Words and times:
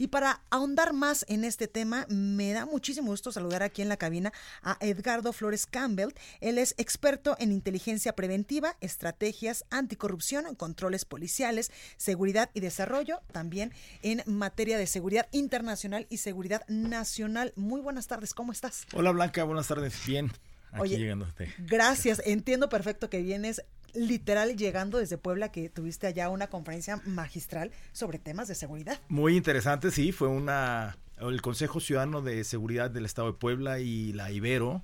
Y 0.00 0.06
para 0.06 0.40
ahondar 0.48 0.94
más 0.94 1.26
en 1.28 1.44
este 1.44 1.68
tema, 1.68 2.06
me 2.08 2.54
da 2.54 2.64
muchísimo 2.64 3.10
gusto 3.10 3.32
saludar 3.32 3.62
aquí 3.62 3.82
en 3.82 3.90
la 3.90 3.98
cabina 3.98 4.32
a 4.62 4.78
Edgardo 4.80 5.34
Flores 5.34 5.66
Campbell. 5.66 6.14
Él 6.40 6.56
es 6.56 6.74
experto 6.78 7.36
en 7.38 7.52
inteligencia 7.52 8.14
preventiva, 8.14 8.78
estrategias 8.80 9.66
anticorrupción, 9.68 10.54
controles 10.54 11.04
policiales, 11.04 11.70
seguridad 11.98 12.48
y 12.54 12.60
desarrollo, 12.60 13.20
también 13.30 13.74
en 14.00 14.22
materia 14.24 14.78
de 14.78 14.86
seguridad 14.86 15.28
internacional 15.32 16.06
y 16.08 16.16
seguridad 16.16 16.66
nacional. 16.66 17.52
Muy 17.54 17.82
buenas 17.82 18.06
tardes, 18.06 18.32
¿cómo 18.32 18.52
estás? 18.52 18.86
Hola 18.94 19.10
Blanca, 19.10 19.44
buenas 19.44 19.68
tardes, 19.68 20.06
bien. 20.06 20.32
Aquí 20.72 20.80
Oye, 20.80 20.98
llegándote. 20.98 21.52
Gracias, 21.58 22.22
entiendo 22.24 22.70
perfecto 22.70 23.10
que 23.10 23.20
vienes 23.20 23.64
literal 23.94 24.56
llegando 24.56 24.98
desde 24.98 25.18
Puebla, 25.18 25.50
que 25.52 25.68
tuviste 25.68 26.06
allá 26.06 26.28
una 26.28 26.48
conferencia 26.48 27.00
magistral 27.06 27.70
sobre 27.92 28.18
temas 28.18 28.48
de 28.48 28.54
seguridad. 28.54 29.00
Muy 29.08 29.36
interesante, 29.36 29.90
sí, 29.90 30.12
fue 30.12 30.28
una 30.28 30.96
el 31.18 31.42
Consejo 31.42 31.80
Ciudadano 31.80 32.22
de 32.22 32.44
Seguridad 32.44 32.90
del 32.90 33.04
Estado 33.04 33.32
de 33.32 33.38
Puebla 33.38 33.80
y 33.80 34.12
la 34.14 34.30
Ibero 34.30 34.82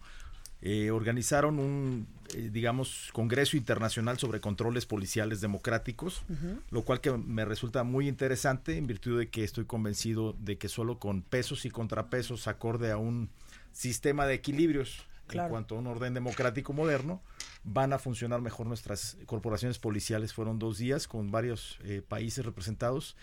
eh, 0.62 0.90
organizaron 0.90 1.58
un, 1.58 2.06
eh, 2.34 2.50
digamos, 2.52 3.10
Congreso 3.12 3.56
Internacional 3.56 4.18
sobre 4.18 4.40
Controles 4.40 4.86
Policiales 4.86 5.40
Democráticos, 5.40 6.22
lo 6.70 6.82
cual 6.82 7.00
que 7.00 7.12
me 7.12 7.44
resulta 7.44 7.84
muy 7.84 8.08
interesante 8.08 8.76
en 8.76 8.86
virtud 8.86 9.18
de 9.18 9.28
que 9.28 9.44
estoy 9.44 9.64
convencido 9.64 10.34
de 10.40 10.56
que 10.56 10.68
solo 10.68 10.98
con 10.98 11.22
pesos 11.22 11.66
y 11.66 11.70
contrapesos 11.70 12.48
acorde 12.48 12.90
a 12.90 12.96
un 12.96 13.30
sistema 13.72 14.26
de 14.26 14.34
equilibrios 14.34 15.06
Claro. 15.26 15.48
en 15.48 15.50
cuanto 15.50 15.74
a 15.74 15.78
un 15.78 15.88
orden 15.88 16.14
democrático 16.14 16.72
moderno, 16.72 17.20
van 17.66 17.92
a 17.92 17.98
funcionar 17.98 18.40
mejor 18.40 18.66
nuestras 18.66 19.18
corporaciones 19.26 19.78
policiales. 19.78 20.32
Fueron 20.32 20.58
dos 20.58 20.78
días 20.78 21.08
con 21.08 21.30
varios 21.30 21.78
eh, 21.82 22.00
países 22.00 22.46
representados. 22.46 23.16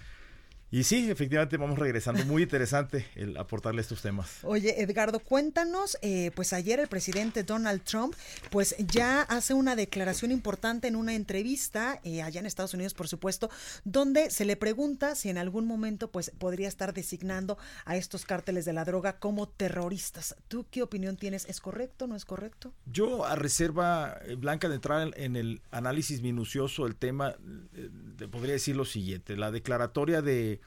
Y 0.73 0.85
sí, 0.85 1.11
efectivamente 1.11 1.55
vamos 1.57 1.77
regresando. 1.77 2.25
Muy 2.25 2.41
interesante 2.41 3.05
el 3.13 3.37
aportarle 3.37 3.79
estos 3.79 4.01
temas. 4.01 4.39
Oye, 4.41 4.81
Edgardo, 4.81 5.19
cuéntanos, 5.19 5.99
eh, 6.01 6.31
pues 6.33 6.51
ayer 6.51 6.79
el 6.79 6.87
presidente 6.87 7.43
Donald 7.43 7.83
Trump, 7.83 8.15
pues 8.49 8.75
ya 8.79 9.21
hace 9.21 9.53
una 9.53 9.75
declaración 9.75 10.31
importante 10.31 10.87
en 10.87 10.95
una 10.95 11.13
entrevista, 11.13 11.99
eh, 12.03 12.23
allá 12.23 12.39
en 12.39 12.47
Estados 12.47 12.73
Unidos, 12.73 12.95
por 12.95 13.07
supuesto, 13.07 13.51
donde 13.83 14.31
se 14.31 14.45
le 14.45 14.55
pregunta 14.55 15.13
si 15.13 15.29
en 15.29 15.37
algún 15.37 15.67
momento, 15.67 16.09
pues, 16.09 16.31
podría 16.39 16.69
estar 16.69 16.91
designando 16.91 17.59
a 17.85 17.95
estos 17.95 18.25
cárteles 18.25 18.65
de 18.65 18.73
la 18.73 18.83
droga 18.83 19.19
como 19.19 19.47
terroristas. 19.47 20.35
¿Tú 20.47 20.65
qué 20.71 20.81
opinión 20.81 21.17
tienes? 21.17 21.45
¿Es 21.45 21.61
correcto? 21.61 22.07
¿No 22.07 22.15
es 22.15 22.25
correcto? 22.25 22.73
Yo, 22.87 23.25
a 23.25 23.35
reserva 23.35 24.17
eh, 24.25 24.33
blanca 24.33 24.69
de 24.69 24.75
entrar 24.75 25.11
en 25.17 25.35
el 25.35 25.61
análisis 25.69 26.23
minucioso 26.23 26.85
del 26.85 26.95
tema, 26.95 27.35
eh, 27.75 27.91
te 28.17 28.27
podría 28.27 28.53
decir 28.53 28.75
lo 28.75 28.85
siguiente. 28.85 29.37
La 29.37 29.51
declaratoria 29.51 30.23
de, 30.23 30.62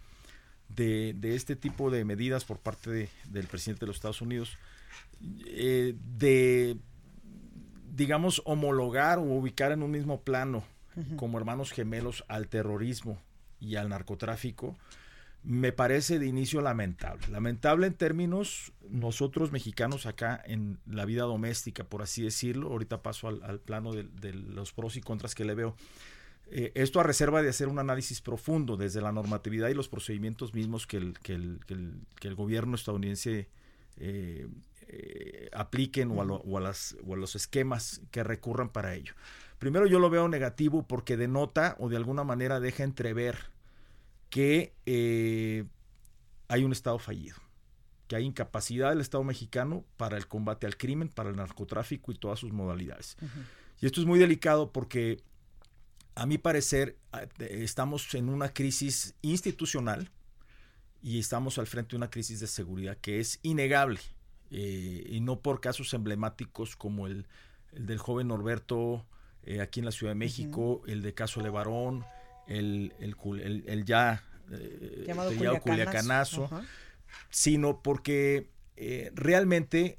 de, 0.68 1.14
de 1.14 1.34
este 1.34 1.56
tipo 1.56 1.90
de 1.90 2.04
medidas 2.04 2.44
por 2.44 2.58
parte 2.58 2.90
de- 2.90 3.08
del 3.30 3.46
presidente 3.46 3.80
de 3.80 3.86
los 3.88 3.96
Estados 3.96 4.20
Unidos, 4.20 4.56
eh, 5.46 5.94
de, 6.18 6.76
digamos, 7.94 8.42
homologar 8.44 9.18
o 9.18 9.22
ubicar 9.22 9.72
en 9.72 9.82
un 9.82 9.90
mismo 9.90 10.20
plano 10.20 10.64
como 11.16 11.36
hermanos 11.36 11.72
gemelos 11.72 12.24
al 12.26 12.48
terrorismo 12.48 13.20
y 13.60 13.76
al 13.76 13.90
narcotráfico, 13.90 14.74
me 15.42 15.70
parece 15.70 16.18
de 16.18 16.26
inicio 16.26 16.62
lamentable. 16.62 17.26
Lamentable 17.28 17.86
en 17.86 17.94
términos 17.94 18.72
nosotros 18.88 19.52
mexicanos 19.52 20.06
acá 20.06 20.42
en 20.44 20.78
la 20.86 21.04
vida 21.04 21.22
doméstica, 21.24 21.84
por 21.84 22.00
así 22.02 22.22
decirlo. 22.22 22.68
Ahorita 22.70 23.02
paso 23.02 23.28
al, 23.28 23.42
al 23.44 23.60
plano 23.60 23.92
de, 23.92 24.04
de 24.04 24.32
los 24.32 24.72
pros 24.72 24.96
y 24.96 25.02
contras 25.02 25.34
que 25.34 25.44
le 25.44 25.54
veo. 25.54 25.76
Eh, 26.48 26.70
esto 26.74 27.00
a 27.00 27.02
reserva 27.02 27.42
de 27.42 27.48
hacer 27.48 27.66
un 27.68 27.78
análisis 27.78 28.20
profundo 28.20 28.76
desde 28.76 29.00
la 29.00 29.10
normatividad 29.12 29.68
y 29.68 29.74
los 29.74 29.88
procedimientos 29.88 30.54
mismos 30.54 30.86
que 30.86 30.96
el, 30.98 31.18
que 31.18 31.34
el, 31.34 31.60
que 31.66 31.74
el, 31.74 31.94
que 32.20 32.28
el 32.28 32.34
gobierno 32.36 32.76
estadounidense 32.76 33.48
eh, 33.96 34.46
eh, 34.88 35.48
apliquen 35.52 36.12
o 36.12 36.22
a, 36.22 36.24
lo- 36.24 36.36
o 36.36 36.58
a 36.58 36.60
las, 36.60 36.96
o 37.04 37.14
a 37.14 37.16
los 37.16 37.34
esquemas 37.34 38.00
que 38.12 38.22
recurran 38.22 38.68
para 38.68 38.94
ello. 38.94 39.14
Primero 39.58 39.86
yo 39.86 39.98
lo 39.98 40.08
veo 40.10 40.28
negativo 40.28 40.86
porque 40.86 41.16
denota 41.16 41.74
o 41.80 41.88
de 41.88 41.96
alguna 41.96 42.22
manera 42.22 42.60
deja 42.60 42.84
entrever 42.84 43.36
que 44.30 44.74
hay 46.48 46.62
un 46.64 46.72
Estado 46.72 46.98
fallido, 46.98 47.36
que 48.06 48.16
hay 48.16 48.24
incapacidad 48.24 48.90
del 48.90 49.00
Estado 49.00 49.24
mexicano 49.24 49.84
para 49.96 50.16
el 50.16 50.28
combate 50.28 50.66
al 50.66 50.76
crimen, 50.76 51.08
para 51.08 51.30
el 51.30 51.36
narcotráfico 51.36 52.12
y 52.12 52.16
todas 52.16 52.38
sus 52.38 52.52
modalidades. 52.52 53.16
Y 53.80 53.86
esto 53.86 54.00
es 54.00 54.06
muy 54.06 54.18
delicado 54.18 54.70
porque, 54.72 55.22
a 56.16 56.26
mi 56.26 56.38
parecer, 56.38 56.96
estamos 57.38 58.12
en 58.14 58.28
una 58.28 58.48
crisis 58.52 59.14
institucional 59.22 60.10
y 61.02 61.18
estamos 61.18 61.58
al 61.58 61.66
frente 61.66 61.90
de 61.90 61.96
una 61.98 62.10
crisis 62.10 62.40
de 62.40 62.46
seguridad 62.46 62.96
que 62.96 63.20
es 63.20 63.38
innegable, 63.42 64.00
eh, 64.50 65.04
y 65.08 65.20
no 65.20 65.40
por 65.40 65.60
casos 65.60 65.92
emblemáticos 65.94 66.74
como 66.74 67.06
el, 67.06 67.26
el 67.72 67.86
del 67.86 67.98
joven 67.98 68.28
Norberto 68.28 69.06
eh, 69.44 69.60
aquí 69.60 69.80
en 69.80 69.86
la 69.86 69.92
Ciudad 69.92 70.12
de 70.12 70.16
México, 70.18 70.82
el 70.86 71.02
de 71.02 71.14
caso 71.14 71.40
Levarón, 71.42 72.04
el, 72.48 72.94
el, 72.98 73.16
cul- 73.16 73.40
el- 73.42 73.64
el 73.68 73.84
ya 73.84 74.24
eh, 74.50 75.04
Llamado 75.36 75.60
Culiacanazo. 75.60 76.48
Sino 77.30 77.82
porque 77.82 78.48
realmente 79.14 79.98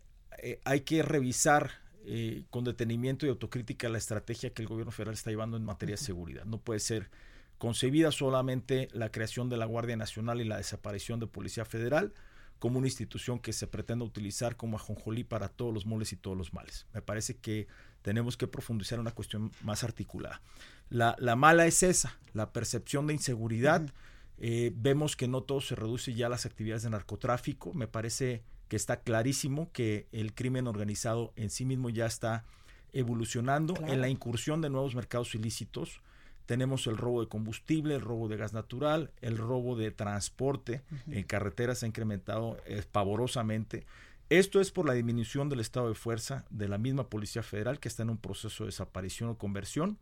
hay 0.65 0.81
que 0.81 1.01
revisar 1.03 1.71
eh, 2.09 2.45
con 2.49 2.63
detenimiento 2.63 3.25
y 3.25 3.29
autocrítica 3.29 3.89
la 3.89 3.97
estrategia 3.97 4.51
que 4.53 4.61
el 4.61 4.67
gobierno 4.69 4.91
federal 4.91 5.13
está 5.13 5.29
llevando 5.29 5.57
en 5.57 5.65
materia 5.65 5.95
de 5.95 6.01
seguridad. 6.01 6.45
No 6.45 6.57
puede 6.57 6.79
ser 6.79 7.09
concebida 7.57 8.13
solamente 8.13 8.87
la 8.93 9.11
creación 9.11 9.49
de 9.49 9.57
la 9.57 9.65
Guardia 9.65 9.97
Nacional 9.97 10.39
y 10.39 10.45
la 10.45 10.55
desaparición 10.55 11.19
de 11.19 11.27
Policía 11.27 11.65
Federal 11.65 12.13
como 12.59 12.77
una 12.77 12.87
institución 12.87 13.39
que 13.39 13.51
se 13.51 13.67
pretenda 13.67 14.05
utilizar 14.05 14.55
como 14.55 14.77
ajonjolí 14.77 15.25
para 15.25 15.49
todos 15.49 15.73
los 15.73 15.85
moles 15.85 16.13
y 16.13 16.15
todos 16.15 16.37
los 16.37 16.53
males. 16.53 16.87
Me 16.93 17.01
parece 17.01 17.35
que 17.37 17.67
tenemos 18.01 18.37
que 18.37 18.47
profundizar 18.47 18.95
en 18.95 19.01
una 19.01 19.11
cuestión 19.11 19.51
más 19.61 19.83
articulada. 19.83 20.41
La, 20.89 21.15
la 21.19 21.35
mala 21.35 21.65
es 21.65 21.83
esa, 21.83 22.17
la 22.33 22.53
percepción 22.53 23.05
de 23.07 23.15
inseguridad. 23.15 23.93
Eh, 24.37 24.71
vemos 24.75 25.17
que 25.17 25.27
no 25.27 25.41
todo 25.43 25.59
se 25.59 25.75
reduce 25.75 26.13
ya 26.13 26.27
a 26.27 26.29
las 26.29 26.45
actividades 26.45 26.83
de 26.83 26.89
narcotráfico. 26.89 27.73
Me 27.73 27.87
parece 27.87 28.43
que 28.67 28.75
está 28.75 29.01
clarísimo 29.01 29.71
que 29.71 30.07
el 30.11 30.33
crimen 30.33 30.67
organizado 30.67 31.31
en 31.35 31.49
sí 31.49 31.65
mismo 31.65 31.89
ya 31.89 32.05
está 32.05 32.45
evolucionando 32.93 33.73
Claro. 33.75 33.93
en 33.93 34.01
la 34.01 34.09
incursión 34.09 34.61
de 34.61 34.69
nuevos 34.69 34.95
mercados 34.95 35.35
ilícitos. 35.35 36.01
Tenemos 36.45 36.87
el 36.87 36.97
robo 36.97 37.21
de 37.21 37.27
combustible, 37.27 37.95
el 37.95 38.01
robo 38.01 38.27
de 38.29 38.37
gas 38.37 38.53
natural, 38.53 39.11
el 39.21 39.37
robo 39.37 39.75
de 39.75 39.91
transporte 39.91 40.81
en 41.11 41.23
carreteras 41.23 41.79
se 41.79 41.85
ha 41.85 41.89
incrementado 41.89 42.57
pavorosamente. 42.91 43.85
Esto 44.29 44.59
es 44.59 44.71
por 44.71 44.85
la 44.85 44.93
disminución 44.93 45.49
del 45.49 45.59
estado 45.61 45.87
de 45.89 45.95
fuerza 45.95 46.45
de 46.49 46.67
la 46.67 46.77
misma 46.77 47.09
Policía 47.09 47.43
Federal 47.43 47.79
que 47.79 47.87
está 47.87 48.03
en 48.03 48.09
un 48.09 48.17
proceso 48.17 48.63
de 48.63 48.69
desaparición 48.69 49.29
o 49.29 49.37
conversión, 49.37 49.97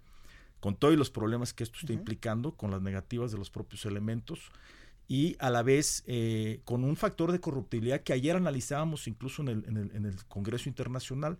con 0.59 0.75
todos 0.75 0.95
los 0.95 1.11
problemas 1.11 1.53
que 1.53 1.63
esto 1.63 1.77
está 1.79 1.93
implicando, 1.93 2.53
con 2.55 2.71
las 2.71 2.81
negativas 2.81 3.31
de 3.31 3.37
los 3.37 3.49
propios 3.51 3.85
elementos 3.85 4.51
y 5.07 5.35
a 5.39 5.49
la 5.49 5.61
vez 5.63 6.03
eh, 6.07 6.61
con 6.65 6.83
un 6.83 6.95
factor 6.95 7.31
de 7.31 7.39
corruptibilidad 7.39 8.01
que 8.01 8.13
ayer 8.13 8.35
analizábamos 8.35 9.07
incluso 9.07 9.41
en 9.43 9.47
el, 9.49 9.65
en 9.67 9.77
el- 9.77 9.91
en 9.95 10.05
el 10.05 10.15
Congreso 10.25 10.67
Internacional 10.69 11.37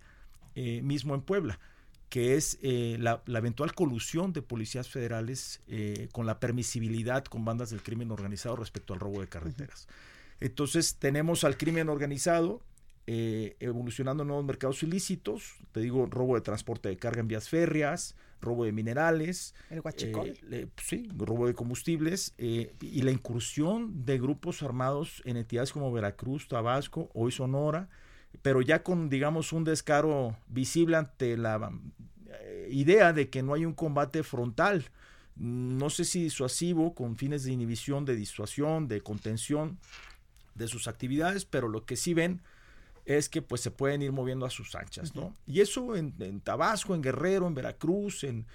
eh, 0.56 0.82
mismo 0.84 1.16
en 1.16 1.22
Puebla, 1.22 1.60
que 2.10 2.36
es 2.36 2.60
eh, 2.62 2.98
la, 3.00 3.24
la 3.26 3.40
eventual 3.40 3.74
colusión 3.74 4.32
de 4.34 4.42
policías 4.42 4.88
federales 4.88 5.62
con 6.12 6.26
la 6.26 6.40
permisibilidad 6.40 7.26
con 7.26 7.44
bandas 7.44 7.72
del 7.72 7.82
crimen 7.82 8.12
organizado 8.12 8.56
respecto 8.56 8.94
al 8.94 9.00
robo 9.00 9.20
de 9.22 9.28
carreteras. 9.28 9.88
Entonces 10.40 10.96
tenemos 10.96 11.44
al 11.44 11.58
crimen 11.58 11.90
organizado 11.90 12.62
eh, 13.08 13.56
evolucionando 13.60 14.26
nuevos 14.26 14.46
mercados 14.46 14.82
ilícitos, 14.84 15.56
te 15.72 15.80
digo, 15.80 16.06
robo 16.08 16.36
de 16.36 16.42
transporte 16.42 16.90
de 16.90 16.98
carga 16.98 17.22
en 17.22 17.28
vías 17.28 17.50
férreas, 17.50 18.16
robo 18.42 18.66
de 18.66 18.72
minerales, 18.72 19.54
El 19.70 19.82
eh, 20.10 20.12
le- 20.44 20.68
sí, 20.82 21.08
robo 21.16 21.48
de 21.48 21.54
combustibles 21.54 22.34
eh, 22.38 22.74
y 22.82 23.02
la 23.04 23.12
incursión 23.12 24.06
de 24.06 24.18
grupos 24.20 24.64
armados 24.64 25.22
en 25.26 25.38
entidades 25.38 25.72
como 25.72 25.92
Veracruz, 25.92 26.48
Tabasco, 26.48 27.10
hoy 27.14 27.32
Sonora, 27.32 27.90
pero 28.42 28.62
ya 28.62 28.84
con, 28.84 29.10
digamos, 29.10 29.54
un 29.54 29.64
descaro 29.64 30.36
visible 30.48 30.98
ante 30.98 31.38
la 31.38 31.72
eh, 32.42 32.68
idea 32.72 33.14
de 33.14 33.30
que 33.30 33.42
no 33.44 33.54
hay 33.54 33.66
un 33.66 33.74
combate 33.74 34.24
frontal, 34.24 34.86
no 35.38 35.90
sé 35.90 36.06
si 36.06 36.24
disuasivo, 36.24 36.94
con 36.96 37.18
fines 37.18 37.44
de 37.44 37.52
inhibición, 37.52 38.06
de 38.06 38.16
disuasión, 38.16 38.88
de 38.88 39.02
contención, 39.02 39.78
de 40.56 40.68
sus 40.68 40.88
actividades, 40.88 41.46
pero 41.46 41.68
lo 41.68 41.86
que 41.86 41.96
sí 41.98 42.14
ven 42.14 42.42
es 43.06 43.30
que 43.30 43.42
pues 43.42 43.62
se 43.62 43.72
pueden 43.72 44.02
ir 44.02 44.12
moviendo 44.12 44.46
a 44.46 44.50
sus 44.50 44.76
anchas, 44.76 45.16
¿no? 45.16 45.34
Y 45.46 45.62
eso 45.62 45.96
en, 45.96 46.42
Tabasco, 46.42 46.96
en 46.96 47.02
Guerrero, 47.02 47.48
en 47.48 47.54
Veracruz, 47.54 48.24
en 48.24 48.46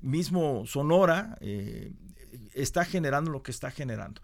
mismo 0.00 0.64
Sonora, 0.66 1.36
eh, 1.40 1.92
está 2.54 2.84
generando 2.84 3.30
lo 3.30 3.42
que 3.42 3.50
está 3.50 3.70
generando. 3.70 4.22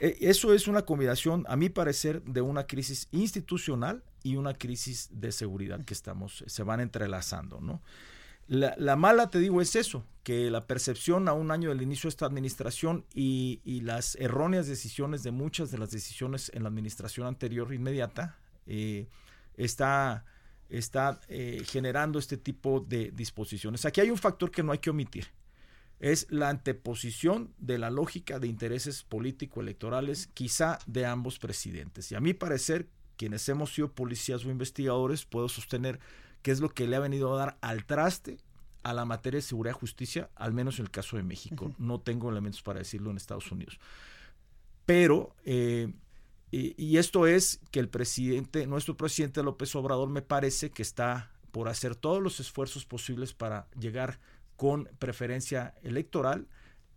E, 0.00 0.18
eso 0.20 0.52
es 0.52 0.68
una 0.68 0.82
combinación, 0.82 1.44
a 1.48 1.56
mi 1.56 1.70
parecer, 1.70 2.22
de 2.22 2.42
una 2.42 2.66
crisis 2.66 3.08
institucional 3.12 4.04
y 4.22 4.36
una 4.36 4.54
crisis 4.54 5.08
de 5.10 5.32
seguridad 5.32 5.84
que 5.84 5.94
estamos, 5.94 6.44
se 6.46 6.62
van 6.62 6.80
entrelazando, 6.80 7.60
¿no? 7.60 7.80
La, 8.46 8.96
mala, 8.96 9.30
te 9.30 9.38
digo, 9.38 9.62
es 9.62 9.74
eso, 9.74 10.04
que 10.22 10.50
la 10.50 10.66
percepción 10.66 11.28
a 11.28 11.32
un 11.32 11.50
año 11.50 11.70
del 11.70 11.80
inicio 11.80 12.08
de 12.08 12.10
esta 12.10 12.26
administración 12.26 13.06
y, 13.14 13.60
las 13.80 14.16
erróneas 14.16 14.66
decisiones 14.66 15.22
de 15.22 15.30
muchas 15.30 15.70
de 15.70 15.78
las 15.78 15.90
decisiones 15.90 16.50
en 16.54 16.64
la 16.64 16.68
administración 16.68 17.26
anterior 17.26 17.72
inmediata 17.72 18.36
eh, 18.66 19.08
está, 19.56 20.24
está 20.68 21.20
eh, 21.28 21.62
generando 21.66 22.18
este 22.18 22.36
tipo 22.36 22.80
de 22.80 23.10
disposiciones. 23.10 23.84
Aquí 23.84 24.00
hay 24.00 24.10
un 24.10 24.18
factor 24.18 24.50
que 24.50 24.62
no 24.62 24.72
hay 24.72 24.78
que 24.78 24.90
omitir. 24.90 25.28
Es 26.00 26.26
la 26.30 26.48
anteposición 26.48 27.54
de 27.58 27.78
la 27.78 27.90
lógica 27.90 28.38
de 28.38 28.48
intereses 28.48 29.04
político-electorales, 29.04 30.28
quizá 30.34 30.78
de 30.86 31.06
ambos 31.06 31.38
presidentes. 31.38 32.10
Y 32.12 32.14
a 32.14 32.20
mi 32.20 32.34
parecer, 32.34 32.88
quienes 33.16 33.48
hemos 33.48 33.72
sido 33.72 33.92
policías 33.92 34.44
o 34.44 34.50
investigadores, 34.50 35.24
puedo 35.24 35.48
sostener 35.48 36.00
que 36.42 36.50
es 36.50 36.60
lo 36.60 36.68
que 36.68 36.86
le 36.86 36.96
ha 36.96 37.00
venido 37.00 37.32
a 37.32 37.38
dar 37.38 37.58
al 37.62 37.86
traste 37.86 38.36
a 38.82 38.92
la 38.92 39.06
materia 39.06 39.38
de 39.38 39.42
seguridad 39.42 39.74
y 39.74 39.80
justicia, 39.80 40.30
al 40.36 40.52
menos 40.52 40.78
en 40.78 40.84
el 40.84 40.90
caso 40.90 41.16
de 41.16 41.22
México. 41.22 41.74
No 41.78 42.00
tengo 42.00 42.30
elementos 42.30 42.62
para 42.62 42.80
decirlo 42.80 43.10
en 43.10 43.16
Estados 43.16 43.50
Unidos. 43.50 43.80
Pero, 44.84 45.34
eh, 45.44 45.90
y, 46.54 46.98
esto 46.98 47.26
es 47.26 47.60
que 47.70 47.80
el 47.80 47.88
presidente, 47.88 48.66
nuestro 48.66 48.96
presidente 48.96 49.42
López 49.42 49.74
Obrador, 49.74 50.08
me 50.08 50.22
parece 50.22 50.70
que 50.70 50.82
está 50.82 51.30
por 51.50 51.68
hacer 51.68 51.96
todos 51.96 52.22
los 52.22 52.40
esfuerzos 52.40 52.84
posibles 52.84 53.32
para 53.32 53.68
llegar 53.78 54.18
con 54.56 54.88
preferencia 54.98 55.74
electoral 55.82 56.46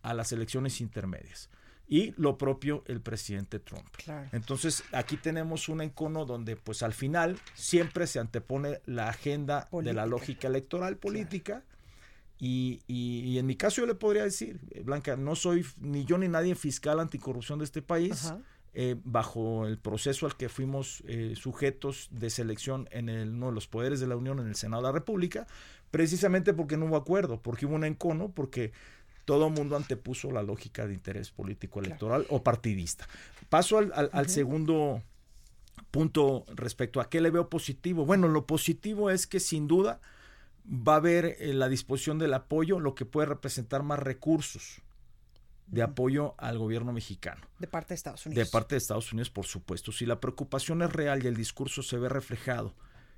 a 0.02 0.14
las 0.14 0.32
elecciones 0.32 0.80
intermedias 0.82 1.50
y 1.88 2.14
lo 2.18 2.38
propio 2.38 2.84
el 2.88 3.02
presidente 3.02 3.60
Trump. 3.60 3.88
Entonces, 4.32 4.84
aquí 4.92 5.16
tenemos 5.18 5.70
un 5.70 5.82
encono 5.82 6.26
donde 6.26 6.56
pues 6.58 6.84
al 6.84 6.94
final 6.94 7.40
siempre 7.54 8.08
se 8.08 8.20
antepone 8.20 8.82
la 8.86 9.10
agenda 9.10 9.70
de 9.72 9.94
la 9.94 10.06
lógica 10.06 10.48
electoral 10.48 10.98
política. 10.98 11.64
Y, 12.40 12.82
y, 12.86 13.40
en 13.40 13.48
mi 13.48 13.56
caso 13.56 13.82
yo 13.82 13.88
le 13.88 13.96
podría 13.96 14.24
decir, 14.24 14.60
eh, 14.70 14.84
Blanca, 14.84 15.18
no 15.18 15.36
soy 15.36 15.66
ni 15.80 16.06
yo 16.06 16.20
ni 16.20 16.28
nadie 16.28 16.54
fiscal 16.54 17.00
anticorrupción 17.00 17.58
de 17.58 17.66
este 17.66 17.82
país. 17.82 18.32
Eh, 18.80 18.96
bajo 19.04 19.66
el 19.66 19.80
proceso 19.80 20.28
al 20.28 20.38
que 20.38 20.50
fuimos 20.50 21.02
eh, 21.08 21.34
sujetos 21.36 22.10
de 22.12 22.30
selección 22.30 22.88
en 22.92 23.10
el, 23.10 23.30
uno 23.30 23.48
de 23.48 23.54
los 23.54 23.66
poderes 23.66 24.00
de 24.00 24.06
la 24.06 24.16
Unión 24.16 24.38
en 24.38 24.46
el 24.46 24.54
Senado 24.54 24.84
de 24.84 24.90
la 24.90 24.92
República, 24.92 25.48
precisamente 25.90 26.54
porque 26.54 26.78
no 26.78 26.86
hubo 26.86 26.96
acuerdo, 26.96 27.42
porque 27.42 27.66
hubo 27.66 27.74
un 27.74 27.86
encono, 27.86 28.30
porque 28.30 28.74
todo 29.26 29.48
el 29.48 29.54
mundo 29.54 29.78
antepuso 29.78 30.30
la 30.30 30.44
lógica 30.44 30.86
de 30.86 30.94
interés 30.94 31.32
político 31.32 31.80
electoral 31.80 32.28
o 32.30 32.44
partidista. 32.44 33.08
Paso 33.50 33.80
al, 33.80 34.30
segundo 34.30 35.02
punto 35.90 36.46
respecto 36.54 37.02
a 37.02 37.10
qué 37.10 37.20
le 37.20 37.32
veo 37.32 37.50
positivo. 37.50 38.06
Bueno, 38.06 38.28
lo 38.28 38.46
positivo 38.46 39.10
es 39.10 39.26
que 39.26 39.40
sin 39.40 39.68
duda 39.68 40.02
va 40.68 40.94
a 40.94 40.98
haber 40.98 41.38
eh, 41.40 41.52
la 41.56 41.68
disposición 41.68 42.20
del 42.20 42.36
apoyo, 42.36 42.80
lo 42.80 42.94
que 42.94 43.06
puede 43.06 43.26
representar 43.26 43.82
más 43.82 43.98
recursos 43.98 44.84
de 45.68 45.84
apoyo 45.84 46.36
al 46.38 46.58
gobierno 46.58 46.94
mexicano. 46.94 47.42
De 47.60 47.68
parte 47.68 47.90
de 47.90 47.96
Estados 47.96 48.26
Unidos. 48.26 48.46
De 48.46 48.52
parte 48.52 48.76
de 48.76 48.78
Estados 48.78 49.12
Unidos, 49.12 49.30
por 49.30 49.46
supuesto. 49.46 49.92
Si 49.92 50.06
la 50.06 50.20
preocupación 50.20 50.82
es 50.82 50.92
real 50.92 51.24
y 51.24 51.28
el 51.28 51.36
discurso 51.36 51.84
se 51.84 51.98
ve 51.98 52.10
reflejado 52.10 52.74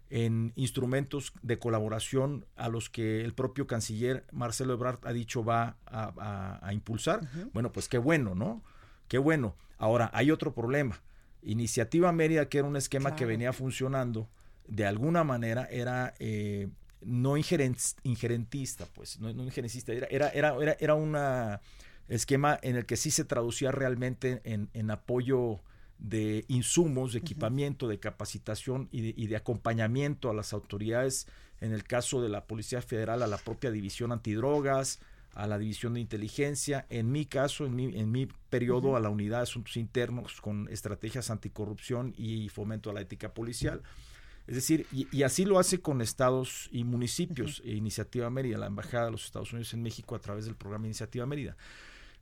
en 0.09 0.53
instrumentos 0.55 1.33
de 1.43 1.59
colaboración 1.59 2.45
a 2.55 2.67
los 2.67 2.89
que 2.89 3.23
el 3.23 3.33
propio 3.33 3.67
canciller 3.67 4.25
Marcelo 4.31 4.73
Ebrard 4.73 4.99
ha 5.03 5.13
dicho 5.13 5.43
va 5.43 5.77
a, 5.85 6.73
impulsar, 6.73 7.21
bueno, 7.53 7.71
pues 7.71 7.87
qué 7.87 7.99
bueno, 7.99 8.33
¿no? 8.33 8.63
Qué 9.07 9.19
bueno. 9.19 9.55
Ahora, 9.77 10.09
hay 10.13 10.31
otro 10.31 10.53
problema. 10.53 11.01
Iniciativa 11.43 12.11
Mérida, 12.11 12.49
que 12.49 12.57
era 12.57 12.67
un 12.67 12.75
esquema 12.75 13.15
que 13.15 13.25
venía 13.25 13.53
funcionando, 13.53 14.27
de 14.67 14.85
alguna 14.85 15.23
manera 15.23 15.67
era 15.69 16.15
eh, 16.19 16.69
no 17.01 17.37
ingerentista, 17.37 18.85
pues, 18.93 19.19
no, 19.19 19.31
no 19.31 19.43
injerencista, 19.43 19.93
era, 19.93 20.07
era, 20.07 20.55
era, 20.55 20.75
era 20.79 20.95
un 20.95 21.15
esquema 22.09 22.59
en 22.61 22.75
el 22.75 22.85
que 22.85 22.97
sí 22.97 23.11
se 23.11 23.23
traducía 23.23 23.71
realmente 23.71 24.41
en, 24.43 24.69
en 24.73 24.91
apoyo 24.91 25.61
de 25.99 26.45
insumos, 26.47 27.13
de 27.13 27.19
equipamiento, 27.19 27.87
de 27.87 27.99
capacitación 27.99 28.87
y 28.91 29.27
de, 29.27 29.35
acompañamiento 29.35 30.29
a 30.29 30.33
las 30.33 30.53
autoridades, 30.53 31.27
en 31.59 31.73
el 31.73 31.83
caso 31.83 32.21
de 32.21 32.29
la 32.29 32.45
Policía 32.45 32.81
Federal, 32.81 33.21
a 33.21 33.27
la 33.27 33.37
propia 33.37 33.69
División 33.69 34.13
Antidrogas, 34.13 34.99
a 35.33 35.45
la 35.45 35.59
División 35.59 35.93
de 35.93 35.99
Inteligencia, 35.99 36.85
en 36.89 37.11
mi 37.11 37.25
caso, 37.25 37.65
en 37.65 37.75
mi, 37.75 37.85
en 37.97 38.11
mi 38.11 38.27
periodo, 38.49 38.95
a 38.95 38.99
la 39.01 39.09
Unidad 39.09 39.37
de 39.37 39.43
Asuntos 39.43 39.77
Internos 39.77 40.39
con 40.41 40.67
estrategias 40.69 41.29
anticorrupción 41.29 42.13
y 42.17 42.47
fomento 42.49 42.89
a 42.89 42.93
la 42.93 43.01
ética 43.01 43.33
policial. 43.33 43.83
Es 44.47 44.55
decir, 44.55 44.87
y, 44.91 45.21
así 45.21 45.45
lo 45.45 45.59
hace 45.59 45.79
con 45.79 46.01
estados 46.01 46.69
y 46.71 46.83
municipios, 46.83 47.61
Iniciativa 47.63 48.29
Mérida, 48.31 48.57
la 48.57 48.65
Embajada 48.65 49.05
de 49.05 49.11
los 49.11 49.25
Estados 49.25 49.51
Unidos 49.53 49.73
en 49.73 49.83
México 49.83 50.15
a 50.15 50.19
través 50.19 50.45
del 50.45 50.55
programa 50.55 50.87
Iniciativa 50.87 51.25
Mérida. 51.25 51.55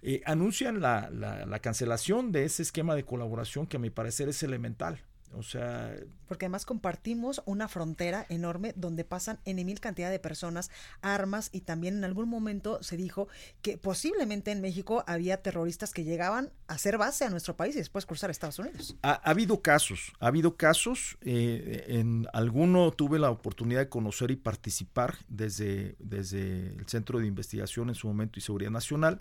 Eh, 0.10 0.22
anuncian 0.24 0.80
la, 0.80 1.10
la, 1.10 1.60
cancelación 1.60 2.32
de 2.32 2.46
ese 2.46 2.62
esquema 2.62 2.96
de 2.96 3.04
colaboración 3.04 3.68
que 3.68 3.76
a 3.76 3.80
mi 3.82 3.90
parecer 3.90 4.30
es 4.30 4.42
elemental. 4.42 5.02
O 5.34 5.44
sea... 5.44 5.94
Porque 6.30 6.46
además 6.46 6.66
compartimos 6.66 7.42
una 7.46 7.68
frontera 7.68 8.26
enorme 8.30 8.72
donde 8.78 9.04
pasan 9.04 9.38
en 9.44 9.58
mil 9.66 9.82
cantidad 9.82 10.10
de 10.10 10.20
personas, 10.20 10.72
armas 11.02 11.50
y 11.52 11.60
también 11.60 11.98
en 11.98 12.06
algún 12.06 12.30
momento 12.30 12.82
se 12.82 12.96
dijo 12.96 13.28
que 13.62 13.78
posiblemente 13.78 14.52
en 14.52 14.62
México 14.62 15.04
había 15.08 15.42
terroristas 15.42 15.92
que 15.92 16.06
llegaban 16.06 16.54
a 16.68 16.76
hacer 16.76 16.98
base 16.98 17.26
a 17.26 17.30
nuestro 17.30 17.58
país 17.58 17.76
y 17.76 17.80
después 17.80 18.06
cruzar 18.06 18.30
a 18.30 18.32
Estados 18.32 18.60
Unidos. 18.60 18.96
Ha, 19.02 19.16
habido 19.30 19.62
casos, 19.62 20.14
ha 20.22 20.28
habido 20.28 20.56
casos, 20.56 21.18
eh, 21.20 21.84
en 21.90 22.28
alguno 22.32 22.92
tuve 22.92 23.20
la 23.20 23.30
oportunidad 23.30 23.82
de 23.82 23.90
conocer 23.90 24.32
y 24.32 24.38
participar 24.38 25.18
desde, 25.28 25.98
desde 26.00 26.68
el 26.78 26.88
Centro 26.88 27.20
de 27.20 27.28
Investigación 27.28 27.90
en 27.90 27.96
su 27.96 28.08
momento 28.08 28.40
y 28.40 28.42
Seguridad 28.42 28.72
Nacional. 28.72 29.20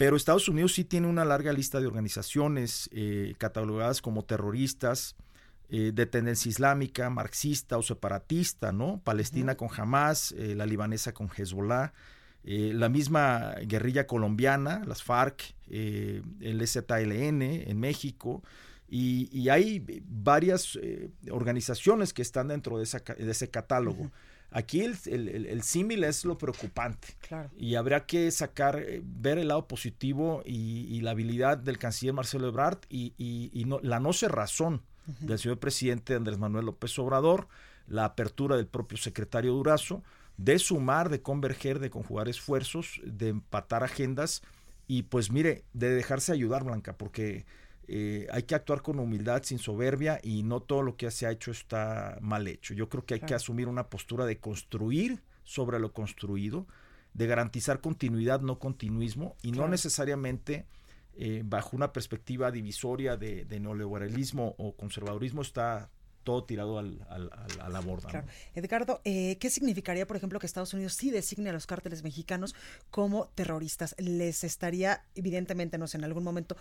Pero 0.00 0.16
Estados 0.16 0.48
Unidos 0.48 0.72
sí 0.72 0.84
tiene 0.84 1.08
una 1.08 1.26
larga 1.26 1.52
lista 1.52 1.78
de 1.78 1.86
organizaciones 1.86 2.88
eh, 2.90 3.34
catalogadas 3.36 4.00
como 4.00 4.24
terroristas, 4.24 5.14
eh, 5.68 5.92
de 5.92 6.06
tendencia 6.06 6.48
islámica, 6.48 7.10
marxista 7.10 7.76
o 7.76 7.82
separatista, 7.82 8.72
¿no? 8.72 9.02
Palestina 9.04 9.58
con 9.58 9.68
Hamas, 9.76 10.32
eh, 10.32 10.54
la 10.56 10.64
libanesa 10.64 11.12
con 11.12 11.28
Hezbollah, 11.28 11.92
la 12.42 12.88
misma 12.88 13.56
guerrilla 13.66 14.06
colombiana, 14.06 14.82
las 14.86 15.02
FARC, 15.02 15.54
el 15.68 16.66
ZLN 16.66 17.42
en 17.42 17.78
México, 17.78 18.42
y, 18.88 19.50
hay 19.50 19.84
varias 20.08 20.78
organizaciones 21.30 22.14
que 22.14 22.22
están 22.22 22.48
dentro 22.48 22.78
de, 22.78 22.84
ese 22.84 23.50
catálogo. 23.50 24.10
Aquí 24.52 24.80
el, 24.80 24.96
el, 25.46 25.62
símil 25.62 26.02
es 26.02 26.24
lo 26.24 26.36
preocupante. 26.36 27.16
Y 27.56 27.76
habría 27.76 28.06
que 28.06 28.30
sacar, 28.32 28.80
eh, 28.80 29.00
ver 29.04 29.38
el 29.38 29.48
lado 29.48 29.68
positivo 29.68 30.42
y, 30.44 31.00
la 31.02 31.12
habilidad 31.12 31.56
del 31.56 31.78
canciller 31.78 32.14
Marcelo 32.14 32.48
Ebrard 32.48 32.78
y, 32.88 33.64
no, 33.66 33.78
la 33.82 34.00
no 34.00 34.12
cerrazón 34.12 34.82
del 35.20 35.38
señor 35.38 35.58
presidente 35.58 36.14
Andrés 36.14 36.38
Manuel 36.38 36.66
López 36.66 36.98
Obrador, 36.98 37.48
la 37.86 38.04
apertura 38.04 38.56
del 38.56 38.66
propio 38.66 38.98
secretario 38.98 39.52
Durazo, 39.52 40.02
de 40.36 40.58
sumar, 40.58 41.10
de 41.10 41.22
converger, 41.22 41.78
de 41.78 41.90
conjugar 41.90 42.28
esfuerzos, 42.28 43.00
de 43.04 43.28
empatar 43.28 43.84
agendas 43.84 44.42
y 44.86 45.04
pues 45.04 45.30
mire, 45.30 45.64
de 45.72 45.90
dejarse 45.90 46.32
ayudar, 46.32 46.64
Blanca, 46.64 46.96
porque 46.96 47.44
eh, 47.92 48.28
hay 48.30 48.44
que 48.44 48.54
actuar 48.54 48.82
con 48.82 49.00
humildad, 49.00 49.42
sin 49.42 49.58
soberbia 49.58 50.20
y 50.22 50.44
no 50.44 50.60
todo 50.60 50.82
lo 50.82 50.96
que 50.96 51.10
se 51.10 51.26
ha 51.26 51.32
hecho 51.32 51.50
está 51.50 52.18
mal 52.20 52.46
hecho. 52.46 52.72
Yo 52.72 52.88
creo 52.88 53.04
que 53.04 53.14
hay 53.14 53.20
que 53.20 53.34
asumir 53.34 53.66
una 53.66 53.88
postura 53.88 54.26
de 54.26 54.38
construir 54.38 55.20
sobre 55.42 55.80
lo 55.80 55.92
construido, 55.92 56.68
de 57.14 57.26
garantizar 57.26 57.80
continuidad, 57.80 58.42
no 58.42 58.60
continuismo 58.60 59.34
y 59.42 59.50
no 59.50 59.66
necesariamente 59.66 60.66
eh, 61.16 61.42
bajo 61.44 61.74
una 61.76 61.92
perspectiva 61.92 62.52
divisoria 62.52 63.16
de, 63.16 63.44
neoliberalismo 63.58 64.54
o 64.56 64.76
conservadurismo 64.76 65.42
está 65.42 65.90
todo 66.22 66.44
tirado 66.44 66.78
al, 66.78 67.04
a 67.08 67.68
la 67.68 67.80
borda. 67.80 68.24
Edgardo, 68.54 69.00
eh, 69.04 69.36
¿qué 69.40 69.50
significaría, 69.50 70.06
por 70.06 70.16
ejemplo, 70.16 70.38
que 70.38 70.46
Estados 70.46 70.74
Unidos 70.74 70.94
sí 70.94 71.10
designe 71.10 71.50
a 71.50 71.52
los 71.52 71.66
cárteles 71.66 72.04
mexicanos 72.04 72.54
como 72.90 73.26
terroristas? 73.34 73.96
¿Les 73.98 74.44
estaría, 74.44 75.02
evidentemente, 75.16 75.76
no 75.76 75.88
sé, 75.88 75.96
en 75.96 76.04
algún 76.04 76.22
momento 76.22 76.56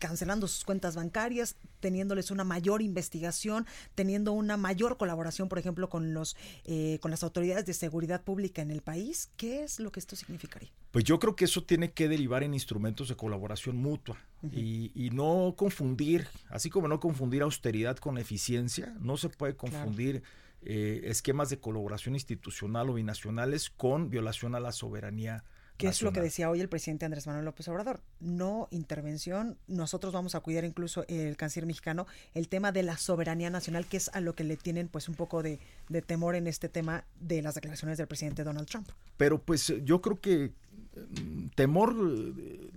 cancelando 0.00 0.48
sus 0.48 0.64
cuentas 0.64 0.96
bancarias, 0.96 1.56
teniéndoles 1.78 2.32
una 2.32 2.42
mayor 2.42 2.82
investigación, 2.82 3.66
teniendo 3.94 4.32
una 4.32 4.56
mayor 4.56 4.96
colaboración, 4.96 5.48
por 5.48 5.58
ejemplo, 5.58 5.88
con 5.88 6.12
los 6.14 6.36
eh, 6.64 6.98
con 7.00 7.12
las 7.12 7.22
autoridades 7.22 7.66
de 7.66 7.74
seguridad 7.74 8.24
pública 8.24 8.62
en 8.62 8.72
el 8.72 8.80
país. 8.80 9.30
¿Qué 9.36 9.62
es 9.62 9.78
lo 9.78 9.92
que 9.92 10.00
esto 10.00 10.16
significaría? 10.16 10.70
Pues 10.90 11.04
yo 11.04 11.20
creo 11.20 11.36
que 11.36 11.44
eso 11.44 11.62
tiene 11.62 11.92
que 11.92 12.08
derivar 12.08 12.42
en 12.42 12.54
instrumentos 12.54 13.08
de 13.08 13.16
colaboración 13.16 13.76
mutua 13.76 14.18
y, 14.42 15.10
no 15.12 15.54
confundir, 15.56 16.26
así 16.48 16.70
como 16.70 16.88
no 16.88 16.98
confundir 16.98 17.42
austeridad 17.42 17.98
con 17.98 18.16
eficiencia, 18.18 18.96
no 18.98 19.16
se 19.16 19.28
puede 19.28 19.54
confundir. 19.54 20.22
Eh, 20.62 21.00
esquemas 21.04 21.48
de 21.48 21.58
colaboración 21.58 22.14
institucional 22.14 22.90
o 22.90 22.92
binacionales 22.92 23.70
con 23.70 24.10
violación 24.10 24.54
a 24.54 24.60
la 24.60 24.72
soberanía 24.72 25.42
¿Qué 25.80 25.88
es 25.88 26.02
lo 26.02 26.12
que 26.12 26.20
decía 26.20 26.50
hoy 26.50 26.60
el 26.60 26.68
presidente 26.68 27.06
Andrés 27.06 27.26
Manuel 27.26 27.46
López 27.46 27.66
Obrador? 27.68 28.00
No 28.20 28.68
intervención. 28.70 29.56
Nosotros 29.66 30.12
vamos 30.12 30.34
a 30.34 30.40
cuidar 30.40 30.64
incluso 30.64 31.06
el 31.08 31.36
canciller 31.38 31.66
mexicano 31.66 32.06
el 32.34 32.48
tema 32.48 32.70
de 32.70 32.82
la 32.82 32.98
soberanía 32.98 33.48
nacional, 33.48 33.86
que 33.86 33.96
es 33.96 34.10
a 34.12 34.20
lo 34.20 34.34
que 34.34 34.44
le 34.44 34.58
tienen 34.58 34.88
pues 34.88 35.08
un 35.08 35.14
poco 35.14 35.42
de, 35.42 35.58
temor 36.06 36.34
en 36.34 36.46
este 36.46 36.68
tema 36.68 37.04
de 37.18 37.40
las 37.40 37.54
declaraciones 37.54 37.96
del 37.96 38.06
presidente 38.06 38.44
Donald 38.44 38.68
Trump. 38.68 38.88
Pero 39.16 39.40
pues 39.40 39.72
yo 39.84 40.02
creo 40.02 40.20
que 40.20 40.52
mm, 40.94 41.48
temor, 41.54 41.96
eh, 42.38 42.70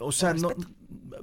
o, 0.00 0.12
sea, 0.12 0.34
no, 0.34 0.50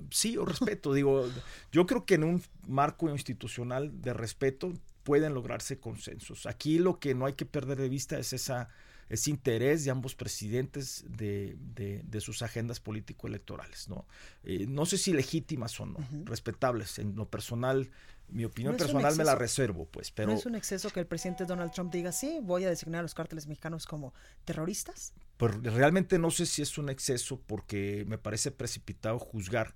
sí, 0.10 0.36
o 0.36 0.44
respeto, 0.44 0.94
digo, 0.94 1.30
yo 1.72 1.86
creo 1.86 2.06
que 2.06 2.16
en 2.16 2.26
un 2.26 2.44
marco 2.68 3.10
institucional 3.10 4.02
de 4.02 4.14
respeto 4.14 4.74
pueden 5.04 5.34
lograrse 5.34 5.80
consensos. 5.80 6.46
Aquí 6.46 6.78
lo 6.78 7.00
que 7.00 7.16
no 7.16 7.26
hay 7.26 7.34
que 7.34 7.46
perder 7.46 7.80
de 7.80 7.90
vista 7.90 8.20
es 8.20 8.34
esa 8.34 8.70
es 9.12 9.28
interés 9.28 9.84
de 9.84 9.92
ambos 9.92 10.16
presidentes 10.16 11.04
de, 11.06 11.58
de, 11.58 12.22
sus 12.22 12.42
agendas 12.42 12.80
político-electorales. 12.80 13.90
¿no? 13.90 14.08
Eh, 14.46 14.66
no 14.68 14.86
sé 14.86 14.98
si 14.98 15.12
legítimas 15.12 15.78
o 15.82 15.86
no, 15.86 15.98
respetables. 16.24 16.98
En 16.98 17.18
lo 17.18 17.30
personal, 17.30 17.92
mi 18.30 18.46
opinión 18.46 18.78
personal 18.78 19.14
me 19.18 19.26
la 19.26 19.36
reservo, 19.36 19.86
pues. 19.86 20.12
Pero, 20.12 20.32
¿No 20.32 20.38
es 20.38 20.46
un 20.46 20.56
exceso 20.56 20.90
que 20.92 21.02
el 21.02 21.08
presidente 21.08 21.44
Donald 21.44 21.74
Trump 21.74 21.92
diga, 21.92 22.14
sí, 22.14 22.40
voy 22.42 22.64
a 22.64 22.70
designar 22.70 23.00
a 23.00 23.02
los 23.02 23.14
cárteles 23.14 23.48
mexicanos 23.48 23.86
como 23.86 24.14
terroristas? 24.46 25.14
Pues 25.36 25.62
realmente 25.62 26.18
no 26.18 26.32
sé 26.32 26.46
si 26.46 26.62
es 26.62 26.78
un 26.78 26.88
exceso 26.88 27.42
porque 27.46 28.06
me 28.08 28.18
parece 28.18 28.50
precipitado 28.50 29.20
juzgar 29.20 29.76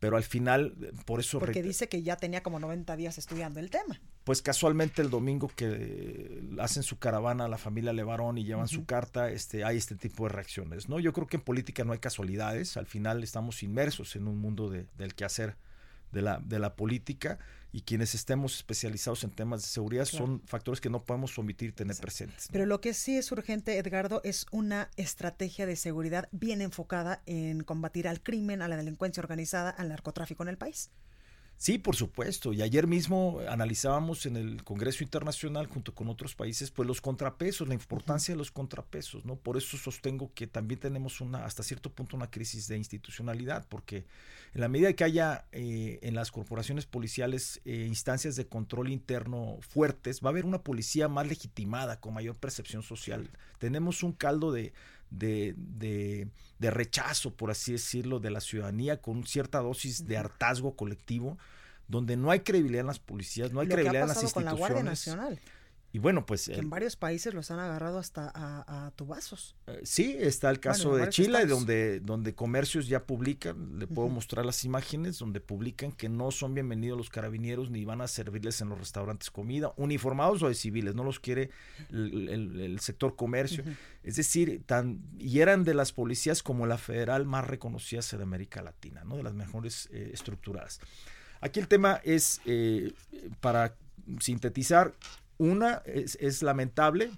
pero 0.00 0.16
al 0.16 0.24
final, 0.24 0.74
por 1.06 1.20
eso... 1.20 1.38
Porque 1.38 1.62
dice 1.62 1.88
que 1.88 2.02
ya 2.02 2.16
tenía 2.16 2.42
como 2.42 2.58
90 2.58 2.96
días 2.96 3.18
estudiando 3.18 3.60
el 3.60 3.70
tema. 3.70 4.00
Pues 4.24 4.40
casualmente 4.40 5.02
el 5.02 5.10
domingo 5.10 5.48
que 5.48 6.42
hacen 6.60 6.82
su 6.82 6.98
caravana 6.98 7.46
a 7.46 7.48
la 7.48 7.58
familia 7.58 7.92
Levarón 7.92 8.38
y 8.38 8.44
llevan 8.44 8.68
su 8.68 8.84
carta, 8.84 9.30
este, 9.30 9.64
hay 9.64 9.76
este 9.76 9.96
tipo 9.96 10.24
de 10.24 10.30
reacciones, 10.30 10.88
¿no? 10.88 11.00
Yo 11.00 11.12
creo 11.12 11.26
que 11.26 11.38
en 11.38 11.42
política 11.42 11.84
no 11.84 11.92
hay 11.92 11.98
casualidades, 11.98 12.76
al 12.76 12.86
final 12.86 13.24
estamos 13.24 13.62
inmersos 13.62 14.14
en 14.14 14.28
un 14.28 14.38
mundo 14.38 14.70
de, 14.70 14.86
del 14.96 15.14
quehacer 15.14 15.56
de 16.12 16.22
la, 16.22 16.38
de 16.38 16.58
la 16.58 16.76
política 16.76 17.38
y 17.72 17.80
quienes 17.80 18.14
estemos 18.14 18.54
especializados 18.54 19.24
en 19.24 19.30
temas 19.30 19.62
de 19.62 19.68
seguridad 19.68 20.04
son 20.04 20.42
factores 20.46 20.80
que 20.80 20.90
no 20.90 21.04
podemos 21.04 21.36
omitir 21.38 21.74
tener 21.74 21.96
presentes. 21.96 22.48
Pero 22.52 22.66
lo 22.66 22.80
que 22.82 22.92
sí 22.92 23.16
es 23.16 23.32
urgente, 23.32 23.78
Edgardo, 23.78 24.20
es 24.24 24.46
una 24.52 24.90
estrategia 24.96 25.64
de 25.64 25.76
seguridad 25.76 26.28
bien 26.32 26.60
enfocada 26.60 27.22
en 27.24 27.62
combatir 27.62 28.06
al 28.06 28.22
crimen, 28.22 28.60
a 28.60 28.68
la 28.68 28.76
delincuencia 28.76 29.22
organizada, 29.22 29.70
al 29.70 29.88
narcotráfico 29.88 30.42
en 30.42 30.50
el 30.50 30.58
país. 30.58 30.90
Sí, 31.62 31.78
por 31.78 31.94
supuesto. 31.94 32.52
Y 32.52 32.60
ayer 32.60 32.88
mismo 32.88 33.38
analizábamos 33.48 34.26
en 34.26 34.36
el 34.36 34.64
Congreso 34.64 35.04
Internacional 35.04 35.68
junto 35.68 35.94
con 35.94 36.08
otros 36.08 36.34
países, 36.34 36.72
pues 36.72 36.88
los 36.88 37.00
contrapesos, 37.00 37.68
la 37.68 37.74
importancia 37.74 38.34
de 38.34 38.38
los 38.38 38.50
contrapesos, 38.50 39.24
¿no? 39.24 39.36
Por 39.36 39.56
eso 39.56 39.76
sostengo 39.76 40.32
que 40.34 40.48
también 40.48 40.80
tenemos 40.80 41.20
una, 41.20 41.44
hasta 41.44 41.62
cierto 41.62 41.92
punto, 41.92 42.16
una 42.16 42.32
crisis 42.32 42.66
de 42.66 42.78
institucionalidad, 42.78 43.64
porque 43.68 44.06
en 44.54 44.60
la 44.60 44.66
medida 44.66 44.92
que 44.94 45.04
haya 45.04 45.44
eh, 45.52 46.00
en 46.02 46.16
las 46.16 46.32
corporaciones 46.32 46.86
policiales 46.86 47.60
eh, 47.64 47.84
instancias 47.86 48.34
de 48.34 48.48
control 48.48 48.90
interno 48.90 49.58
fuertes, 49.60 50.20
va 50.20 50.30
a 50.30 50.32
haber 50.32 50.46
una 50.46 50.64
policía 50.64 51.06
más 51.06 51.28
legitimada, 51.28 52.00
con 52.00 52.12
mayor 52.12 52.34
percepción 52.34 52.82
social. 52.82 53.30
Tenemos 53.60 54.02
un 54.02 54.10
caldo 54.10 54.50
de, 54.50 54.72
de, 55.12 55.54
de, 55.56 56.70
rechazo, 56.70 57.34
por 57.34 57.50
así 57.50 57.72
decirlo, 57.72 58.20
de 58.20 58.30
la 58.30 58.40
ciudadanía 58.40 59.00
con 59.00 59.26
cierta 59.26 59.58
dosis 59.58 60.06
de 60.06 60.16
hartazgo 60.16 60.76
colectivo, 60.76 61.38
donde 61.88 62.16
no 62.16 62.30
hay 62.30 62.40
credibilidad 62.40 62.80
en 62.80 62.86
las 62.86 62.98
policías, 62.98 63.52
no 63.52 63.60
hay 63.60 63.68
credibilidad 63.68 64.02
en 64.02 64.08
las 64.08 64.22
instituciones. 64.22 64.52
Con 64.52 64.60
la 64.60 64.68
Guardia 64.68 64.90
Nacional. 64.90 65.40
Y 65.94 65.98
bueno, 65.98 66.24
pues... 66.24 66.48
en 66.48 66.70
varios 66.70 66.96
países 66.96 67.34
los 67.34 67.50
han 67.50 67.58
agarrado 67.58 67.98
hasta 67.98 68.32
a, 68.34 68.90
tubazos. 68.96 69.56
Eh, 69.66 69.80
sí, 69.84 70.16
está 70.18 70.48
el 70.48 70.58
caso 70.58 70.96
de 70.96 71.10
Chile, 71.10 71.44
donde, 71.44 72.00
donde 72.00 72.34
comercios 72.34 72.88
ya 72.88 73.04
publican, 73.04 73.78
le 73.78 73.86
puedo 73.86 74.08
mostrar 74.08 74.46
las 74.46 74.64
imágenes, 74.64 75.18
donde 75.18 75.40
publican 75.40 75.92
que 75.92 76.08
no 76.08 76.30
son 76.30 76.54
bienvenidos 76.54 76.96
los 76.96 77.10
carabineros 77.10 77.70
ni 77.70 77.84
van 77.84 78.00
a 78.00 78.08
servirles 78.08 78.62
en 78.62 78.70
los 78.70 78.78
restaurantes 78.78 79.30
comida, 79.30 79.74
uniformados 79.76 80.42
o 80.42 80.48
de 80.48 80.54
civiles, 80.54 80.94
no 80.94 81.04
los 81.04 81.20
quiere 81.20 81.50
el, 81.90 82.78
sector 82.80 83.14
comercio. 83.14 83.62
Es 84.02 84.16
decir, 84.16 84.62
tan, 84.64 85.02
y 85.18 85.40
eran 85.40 85.62
de 85.62 85.74
las 85.74 85.92
policías 85.92 86.42
como 86.42 86.66
la 86.66 86.78
federal 86.78 87.26
más 87.26 87.46
reconocidas 87.46 88.10
de 88.10 88.22
América 88.22 88.62
Latina, 88.62 89.04
¿no? 89.04 89.18
de 89.18 89.22
las 89.22 89.34
mejores 89.34 89.90
eh, 89.92 90.10
estructuradas. 90.14 90.80
Aquí 91.42 91.60
el 91.60 91.68
tema 91.68 92.00
es, 92.02 92.40
eh, 92.46 92.94
para 93.40 93.74
sintetizar, 94.20 94.94
una 95.38 95.82
es, 95.86 96.42
lamentable, 96.42 97.10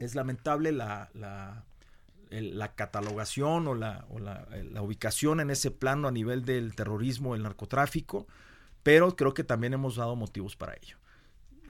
es 0.00 0.14
lamentable 0.14 0.72
la, 0.72 1.10
la, 1.14 1.64
la 2.30 2.74
catalogación 2.74 3.66
o, 3.68 3.74
la, 3.74 4.04
o 4.10 4.18
la, 4.18 4.46
ubicación 4.82 5.40
en 5.40 5.50
ese 5.50 5.70
plano 5.70 6.08
a 6.08 6.12
nivel 6.12 6.44
del 6.44 6.74
terrorismo, 6.74 7.34
el 7.34 7.42
narcotráfico, 7.42 8.26
pero 8.82 9.16
creo 9.16 9.34
que 9.34 9.44
también 9.44 9.74
hemos 9.74 9.96
dado 9.96 10.16
motivos 10.16 10.56
para 10.56 10.74
ello. 10.74 10.98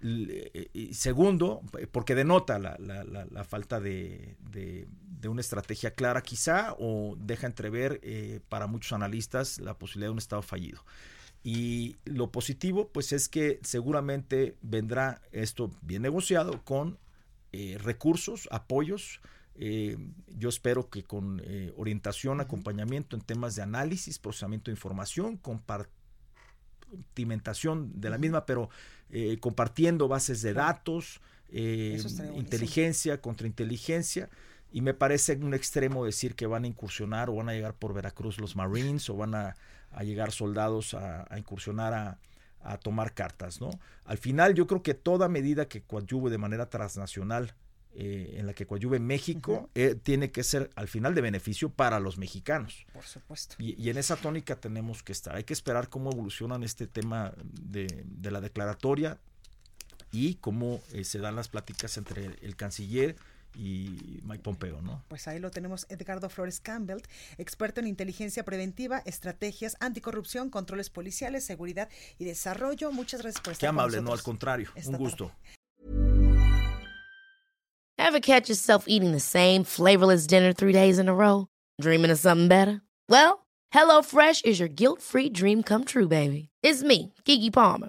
Eh, 0.02 0.68
y 0.74 0.94
segundo, 0.94 1.62
porque 1.90 2.14
denota 2.14 2.58
la, 2.58 2.76
la 2.78 3.44
falta 3.44 3.80
de, 3.80 4.36
de, 4.50 4.86
una 5.28 5.40
estrategia 5.40 5.94
clara 5.94 6.20
quizá 6.20 6.74
o 6.78 7.16
deja 7.18 7.46
entrever 7.46 7.98
eh, 8.02 8.40
para 8.50 8.66
muchos 8.66 8.92
analistas 8.92 9.58
la 9.58 9.78
posibilidad 9.78 10.08
de 10.08 10.12
un 10.12 10.18
Estado 10.18 10.42
fallido. 10.42 10.84
Y 11.46 11.96
lo 12.06 12.32
positivo, 12.32 12.88
pues 12.88 13.12
es 13.12 13.28
que 13.28 13.60
seguramente 13.62 14.56
vendrá 14.62 15.20
esto 15.30 15.70
bien 15.82 16.00
negociado 16.00 16.64
con 16.64 16.98
eh, 17.52 17.76
recursos, 17.78 18.48
apoyos. 18.50 19.20
Eh, 19.56 19.98
yo 20.28 20.48
espero 20.48 20.88
que 20.88 21.04
con 21.04 21.42
eh, 21.44 21.70
orientación, 21.76 22.40
acompañamiento 22.40 23.14
en 23.14 23.22
temas 23.22 23.56
de 23.56 23.62
análisis, 23.62 24.18
procesamiento 24.18 24.70
de 24.70 24.76
información, 24.76 25.36
compartimentación 25.36 28.00
de 28.00 28.08
la 28.08 28.16
misma, 28.16 28.46
pero 28.46 28.70
compartiendo 29.38 30.08
bases 30.08 30.40
de 30.42 30.54
datos, 30.54 31.20
inteligencia, 31.52 33.20
contrainteligencia. 33.20 34.30
Y 34.74 34.82
me 34.82 34.92
parece 34.92 35.36
un 35.36 35.54
extremo 35.54 36.04
decir 36.04 36.34
que 36.34 36.46
van 36.46 36.64
a 36.64 36.66
incursionar 36.66 37.30
o 37.30 37.36
van 37.36 37.48
a 37.48 37.52
llegar 37.52 37.74
por 37.74 37.94
Veracruz 37.94 38.38
los 38.38 38.56
Marines 38.56 39.08
o 39.08 39.16
van 39.16 39.34
a 39.34 39.54
a 39.94 40.02
llegar 40.02 40.32
soldados 40.32 40.94
a, 40.94 41.26
incursionar 41.36 41.94
a, 41.94 42.78
tomar 42.78 43.12
cartas, 43.12 43.60
¿no? 43.60 43.68
Al 44.06 44.16
final 44.16 44.54
yo 44.54 44.66
creo 44.66 44.82
que 44.82 44.94
toda 44.94 45.28
medida 45.28 45.68
que 45.68 45.82
coadyuve 45.82 46.30
de 46.30 46.38
manera 46.38 46.70
transnacional 46.70 47.54
eh, 47.92 48.36
en 48.38 48.46
la 48.46 48.54
que 48.54 48.66
coadyuve 48.66 48.98
México 49.00 49.68
eh, 49.74 49.94
tiene 50.02 50.30
que 50.30 50.42
ser 50.42 50.70
al 50.74 50.88
final 50.88 51.14
de 51.14 51.20
beneficio 51.20 51.68
para 51.68 52.00
los 52.00 52.16
mexicanos. 52.16 52.86
Por 52.94 53.04
supuesto. 53.04 53.56
Y, 53.58 53.90
en 53.90 53.98
esa 53.98 54.16
tónica 54.16 54.56
tenemos 54.56 55.02
que 55.02 55.12
estar. 55.12 55.36
Hay 55.36 55.44
que 55.44 55.52
esperar 55.52 55.90
cómo 55.90 56.10
evolucionan 56.10 56.62
este 56.62 56.86
tema 56.86 57.34
de, 57.36 58.06
la 58.22 58.40
declaratoria 58.40 59.18
y 60.10 60.36
cómo 60.36 60.80
eh, 60.92 61.04
se 61.04 61.18
dan 61.18 61.36
las 61.36 61.48
pláticas 61.48 61.98
entre 61.98 62.38
el 62.40 62.56
canciller 62.56 63.16
y 63.54 64.20
Mike 64.24 64.42
Pompeo, 64.42 64.82
¿no? 64.82 65.04
Pues 65.08 65.28
ahí 65.28 65.38
lo 65.38 65.50
tenemos, 65.50 65.86
Edgardo 65.88 66.28
Flores 66.28 66.60
Campbell, 66.60 67.02
experto 67.38 67.80
en 67.80 67.86
inteligencia 67.86 68.44
preventiva, 68.44 69.02
estrategias, 69.06 69.76
anticorrupción, 69.80 70.50
controles 70.50 70.90
policiales, 70.90 71.44
seguridad 71.44 71.88
y 72.18 72.24
desarrollo. 72.24 72.92
Muchas 72.92 73.22
gracias 73.22 73.42
por 73.42 73.52
estar 73.52 73.60
Qué 73.60 73.68
amable, 73.68 74.00
no, 74.00 74.12
al 74.12 74.22
contrario, 74.22 74.70
un 74.86 74.96
gusto. 74.96 75.30
Ever 77.96 78.20
catch 78.20 78.48
yourself 78.48 78.84
eating 78.86 79.12
the 79.12 79.20
same 79.20 79.64
flavorless 79.64 80.26
dinner 80.26 80.52
three 80.52 80.72
days 80.72 80.98
in 80.98 81.08
a 81.08 81.14
row? 81.14 81.46
Dreaming 81.80 82.10
of 82.10 82.18
something 82.18 82.48
better? 82.48 82.82
Well, 83.08 83.46
HelloFresh 83.72 84.44
is 84.44 84.58
your 84.60 84.68
guilt-free 84.68 85.30
dream 85.30 85.62
come 85.62 85.84
true, 85.84 86.06
baby. 86.08 86.50
It's 86.62 86.82
me, 86.82 87.14
Kiki 87.24 87.50
Palmer. 87.50 87.88